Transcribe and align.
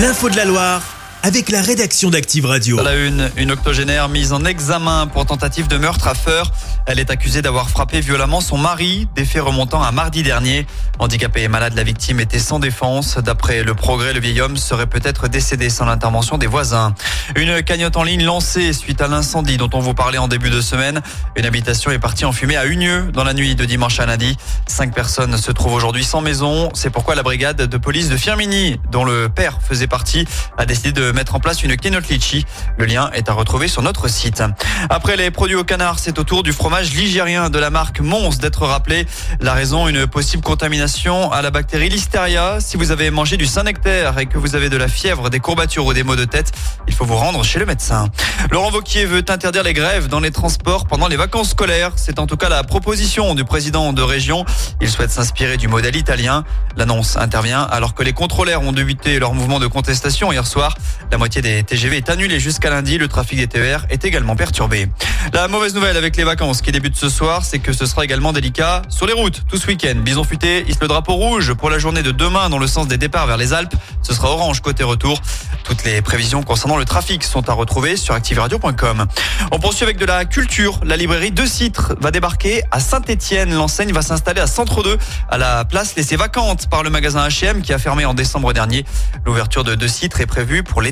L'info 0.00 0.30
de 0.30 0.36
la 0.36 0.46
Loire 0.46 0.89
avec 1.22 1.50
la 1.50 1.60
rédaction 1.60 2.10
d'Active 2.10 2.46
Radio. 2.46 2.82
La 2.82 2.94
une, 2.94 3.30
une 3.36 3.50
octogénaire 3.50 4.08
mise 4.08 4.32
en 4.32 4.44
examen 4.44 5.06
pour 5.06 5.26
tentative 5.26 5.68
de 5.68 5.76
meurtre 5.76 6.08
à 6.08 6.14
Feur. 6.14 6.50
Elle 6.86 6.98
est 6.98 7.10
accusée 7.10 7.42
d'avoir 7.42 7.68
frappé 7.68 8.00
violemment 8.00 8.40
son 8.40 8.56
mari, 8.56 9.06
des 9.14 9.24
faits 9.24 9.42
remontant 9.42 9.82
à 9.82 9.92
mardi 9.92 10.22
dernier. 10.22 10.66
Handicapée 10.98 11.42
et 11.42 11.48
malade, 11.48 11.74
la 11.76 11.82
victime 11.82 12.20
était 12.20 12.38
sans 12.38 12.58
défense. 12.58 13.18
D'après 13.18 13.62
le 13.62 13.74
progrès, 13.74 14.12
le 14.12 14.20
vieil 14.20 14.40
homme 14.40 14.56
serait 14.56 14.86
peut-être 14.86 15.28
décédé 15.28 15.68
sans 15.68 15.84
l'intervention 15.84 16.38
des 16.38 16.46
voisins. 16.46 16.94
Une 17.36 17.62
cagnotte 17.62 17.96
en 17.96 18.02
ligne 18.02 18.24
lancée 18.24 18.72
suite 18.72 19.00
à 19.02 19.08
l'incendie 19.08 19.56
dont 19.56 19.70
on 19.74 19.80
vous 19.80 19.94
parlait 19.94 20.18
en 20.18 20.28
début 20.28 20.50
de 20.50 20.60
semaine. 20.60 21.00
Une 21.36 21.44
habitation 21.44 21.90
est 21.90 21.98
partie 21.98 22.24
en 22.24 22.32
fumée 22.32 22.56
à 22.56 22.66
Unieux 22.66 23.10
dans 23.12 23.24
la 23.24 23.34
nuit 23.34 23.54
de 23.54 23.64
dimanche 23.64 24.00
à 24.00 24.06
lundi. 24.06 24.36
Cinq 24.66 24.94
personnes 24.94 25.36
se 25.36 25.52
trouvent 25.52 25.74
aujourd'hui 25.74 26.04
sans 26.04 26.22
maison. 26.22 26.70
C'est 26.72 26.90
pourquoi 26.90 27.14
la 27.14 27.22
brigade 27.22 27.58
de 27.58 27.76
police 27.76 28.08
de 28.08 28.16
Firmini, 28.16 28.80
dont 28.90 29.04
le 29.04 29.28
père 29.28 29.58
faisait 29.62 29.86
partie, 29.86 30.24
a 30.56 30.64
décidé 30.64 30.92
de 30.92 31.09
mettre 31.12 31.34
en 31.34 31.40
place 31.40 31.62
une 31.62 31.72
litchi. 31.72 32.46
Le 32.78 32.84
lien 32.84 33.10
est 33.12 33.28
à 33.28 33.32
retrouver 33.32 33.68
sur 33.68 33.82
notre 33.82 34.08
site. 34.08 34.42
Après 34.88 35.16
les 35.16 35.30
produits 35.30 35.56
au 35.56 35.64
canard, 35.64 35.98
c'est 35.98 36.18
au 36.18 36.24
tour 36.24 36.42
du 36.42 36.52
fromage 36.52 36.92
ligérien 36.92 37.50
de 37.50 37.58
la 37.58 37.70
marque 37.70 38.00
Mons 38.00 38.38
d'être 38.38 38.66
rappelé. 38.66 39.06
La 39.40 39.54
raison, 39.54 39.88
une 39.88 40.06
possible 40.06 40.42
contamination 40.42 41.32
à 41.32 41.42
la 41.42 41.50
bactérie 41.50 41.88
Listeria. 41.88 42.60
Si 42.60 42.76
vous 42.76 42.90
avez 42.90 43.10
mangé 43.10 43.36
du 43.36 43.46
Saint-Nectaire 43.46 44.18
et 44.18 44.26
que 44.26 44.38
vous 44.38 44.54
avez 44.54 44.68
de 44.68 44.76
la 44.76 44.88
fièvre, 44.88 45.30
des 45.30 45.40
courbatures 45.40 45.86
ou 45.86 45.92
des 45.92 46.02
maux 46.02 46.16
de 46.16 46.24
tête, 46.24 46.52
il 46.86 46.94
faut 46.94 47.04
vous 47.04 47.16
rendre 47.16 47.44
chez 47.44 47.58
le 47.58 47.66
médecin. 47.66 48.08
Laurent 48.50 48.70
Vauquier 48.70 49.04
veut 49.04 49.24
interdire 49.28 49.62
les 49.62 49.72
grèves 49.72 50.08
dans 50.08 50.20
les 50.20 50.30
transports 50.30 50.86
pendant 50.86 51.08
les 51.08 51.16
vacances 51.16 51.50
scolaires. 51.50 51.92
C'est 51.96 52.18
en 52.18 52.26
tout 52.26 52.36
cas 52.36 52.48
la 52.48 52.64
proposition 52.64 53.34
du 53.34 53.44
président 53.44 53.92
de 53.92 54.02
région. 54.02 54.44
Il 54.80 54.88
souhaite 54.88 55.10
s'inspirer 55.10 55.56
du 55.56 55.68
modèle 55.68 55.96
italien. 55.96 56.44
L'annonce 56.76 57.16
intervient 57.16 57.62
alors 57.62 57.94
que 57.94 58.02
les 58.02 58.12
contrôleurs 58.12 58.62
ont 58.62 58.72
débuté 58.72 59.18
leur 59.18 59.34
mouvement 59.34 59.58
de 59.58 59.66
contestation 59.66 60.32
hier 60.32 60.46
soir. 60.46 60.76
La 61.10 61.18
moitié 61.18 61.42
des 61.42 61.62
TGV 61.62 61.98
est 61.98 62.10
annulée 62.10 62.38
jusqu'à 62.40 62.70
lundi. 62.70 62.98
Le 62.98 63.08
trafic 63.08 63.38
des 63.38 63.46
TER 63.46 63.86
est 63.90 64.04
également 64.04 64.36
perturbé. 64.36 64.88
La 65.32 65.48
mauvaise 65.48 65.74
nouvelle 65.74 65.96
avec 65.96 66.16
les 66.16 66.24
vacances 66.24 66.62
qui 66.62 66.72
débutent 66.72 66.96
ce 66.96 67.08
soir, 67.08 67.44
c'est 67.44 67.58
que 67.58 67.72
ce 67.72 67.86
sera 67.86 68.04
également 68.04 68.32
délicat 68.32 68.82
sur 68.88 69.06
les 69.06 69.12
routes 69.12 69.42
tout 69.48 69.56
ce 69.56 69.66
week-end. 69.66 69.94
Bison 69.96 70.24
futé 70.24 70.64
hisse 70.68 70.80
le 70.80 70.88
drapeau 70.88 71.14
rouge 71.14 71.52
pour 71.54 71.70
la 71.70 71.78
journée 71.78 72.02
de 72.02 72.10
demain 72.10 72.48
dans 72.48 72.58
le 72.58 72.66
sens 72.66 72.88
des 72.88 72.98
départs 72.98 73.26
vers 73.26 73.36
les 73.36 73.52
Alpes. 73.52 73.74
Ce 74.02 74.14
sera 74.14 74.30
orange 74.30 74.60
côté 74.60 74.84
retour. 74.84 75.20
Toutes 75.64 75.84
les 75.84 76.02
prévisions 76.02 76.42
concernant 76.42 76.76
le 76.76 76.84
trafic 76.84 77.22
sont 77.24 77.48
à 77.48 77.52
retrouver 77.52 77.96
sur 77.96 78.14
activeradio.com. 78.14 79.06
On 79.52 79.58
poursuit 79.58 79.84
avec 79.84 79.98
de 79.98 80.04
la 80.04 80.24
culture. 80.24 80.80
La 80.84 80.96
librairie 80.96 81.30
De 81.30 81.44
Citre 81.44 81.94
va 82.00 82.10
débarquer 82.10 82.62
à 82.70 82.80
Saint-Etienne. 82.80 83.54
L'enseigne 83.54 83.92
va 83.92 84.02
s'installer 84.02 84.40
à 84.40 84.46
Centre 84.46 84.82
2, 84.82 84.98
à 85.28 85.38
la 85.38 85.64
place 85.64 85.94
laissée 85.96 86.16
vacante 86.16 86.68
par 86.68 86.82
le 86.82 86.90
magasin 86.90 87.26
H&M 87.26 87.62
qui 87.62 87.72
a 87.72 87.78
fermé 87.78 88.04
en 88.04 88.14
décembre 88.14 88.52
dernier. 88.52 88.84
L'ouverture 89.24 89.64
de 89.64 89.74
De 89.74 89.86
Citre 89.86 90.20
est 90.20 90.26
prévue 90.26 90.62
pour 90.62 90.82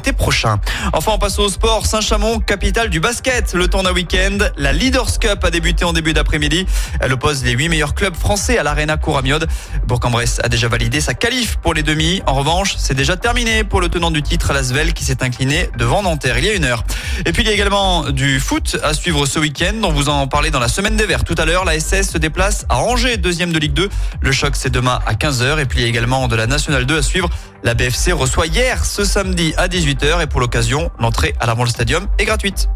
Enfin, 0.93 1.13
on 1.15 1.19
passe 1.19 1.39
au 1.39 1.49
sport. 1.49 1.87
Saint-Chamond, 1.87 2.41
capitale 2.41 2.91
du 2.91 3.01
basket. 3.01 3.55
Le 3.55 3.69
temps 3.69 3.83
d'un 3.83 3.93
week-end. 3.93 4.39
La 4.57 4.73
Leaders 4.73 5.19
Cup 5.19 5.45
a 5.45 5.51
débuté 5.51 5.85
en 5.85 5.93
début 5.93 6.13
d'après-midi. 6.13 6.67
Elle 7.01 7.13
oppose 7.13 7.45
les 7.45 7.53
huit 7.53 7.69
meilleurs 7.69 7.95
clubs 7.95 8.17
français 8.17 8.59
à 8.59 8.63
l'Arena 8.63 8.97
Couramiode. 8.97 9.49
Bourg-en-Bresse 9.87 10.41
a 10.43 10.49
déjà 10.49 10.69
validé 10.69 11.01
sa 11.01 11.15
qualif 11.15 11.57
pour 11.57 11.75
les 11.75 11.83
demi. 11.83 12.23
En 12.27 12.35
revanche, 12.35 12.75
c'est 12.77 12.95
déjà 12.95 13.17
terminé 13.17 13.65
pour 13.65 13.81
le 13.81 13.89
tenant 13.89 14.11
du 14.11 14.23
titre, 14.23 14.53
Lasvel, 14.53 14.93
qui 14.93 15.05
s'est 15.05 15.23
incliné 15.23 15.71
devant 15.77 16.03
Nanterre 16.03 16.39
il 16.39 16.45
y 16.45 16.49
a 16.49 16.55
une 16.55 16.65
heure. 16.65 16.85
Et 17.27 17.33
puis 17.33 17.43
il 17.43 17.47
y 17.47 17.51
a 17.51 17.55
également 17.55 18.11
du 18.11 18.41
foot 18.41 18.77
à 18.83 18.95
suivre 18.95 19.27
ce 19.27 19.39
week-end. 19.39 19.75
On 19.83 19.93
vous 19.93 20.09
en 20.09 20.27
parlait 20.27 20.51
dans 20.51 20.61
la 20.61 20.69
semaine 20.69 20.97
des 20.97 21.07
Verts. 21.07 21.25
Tout 21.25 21.35
à 21.39 21.45
l'heure, 21.45 21.65
la 21.65 21.79
SS 21.79 22.11
se 22.11 22.19
déplace 22.19 22.67
à 22.69 22.79
Angers, 22.79 23.17
deuxième 23.17 23.53
de 23.53 23.59
Ligue 23.59 23.73
2. 23.73 23.89
Le 24.21 24.33
choc, 24.33 24.55
c'est 24.55 24.71
demain 24.71 25.01
à 25.07 25.15
15h. 25.15 25.61
Et 25.61 25.67
puis 25.67 25.81
il 25.81 25.83
y 25.83 25.85
a 25.87 25.89
également 25.89 26.29
de 26.29 26.37
la 26.37 26.47
Nationale 26.47 26.87
2 26.87 26.99
à 26.99 27.03
suivre. 27.03 27.29
La 27.65 27.75
BFC 27.75 28.13
reçoit 28.13 28.47
hier 28.47 28.85
ce 28.85 29.05
samedi 29.05 29.53
à 29.57 29.67
18h. 29.69 30.23
Et 30.23 30.27
pour 30.27 30.41
l'occasion, 30.41 30.91
l'entrée 31.01 31.35
à 31.41 31.47
l'Armand 31.47 31.67
Stadium 31.67 32.07
est 32.19 32.25
gratuite. 32.25 32.69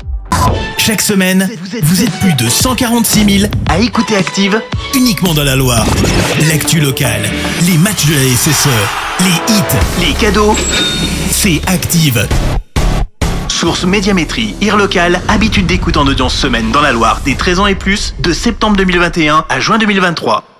Chaque 0.76 1.00
semaine, 1.00 1.48
vous 1.82 2.02
êtes 2.02 2.10
plus 2.18 2.34
de 2.34 2.48
146 2.48 3.38
000 3.40 3.52
à 3.68 3.78
écouter 3.78 4.16
Active 4.16 4.60
uniquement 4.94 5.34
dans 5.34 5.44
la 5.44 5.54
Loire. 5.54 5.86
L'actu 6.48 6.80
locale, 6.80 7.22
les 7.66 7.78
matchs 7.78 8.06
de 8.06 8.14
la 8.14 8.36
SSE, 8.36 8.68
les 9.20 9.54
hits, 9.54 10.06
les 10.08 10.12
cadeaux, 10.14 10.56
c'est 11.30 11.60
Active. 11.68 12.26
Source 13.46 13.84
Médiamétrie, 13.84 14.56
IR 14.60 14.76
local, 14.76 15.20
habitude 15.28 15.66
d'écoute 15.66 15.96
en 15.96 16.06
audience 16.08 16.34
semaine 16.34 16.72
dans 16.72 16.80
la 16.80 16.90
Loire 16.90 17.20
des 17.24 17.36
13 17.36 17.60
ans 17.60 17.66
et 17.68 17.76
plus, 17.76 18.14
de 18.18 18.32
septembre 18.32 18.76
2021 18.76 19.44
à 19.48 19.60
juin 19.60 19.78
2023. 19.78 20.51